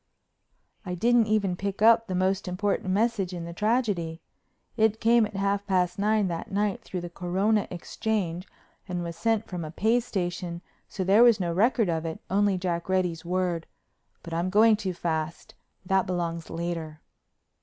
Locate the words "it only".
12.03-12.57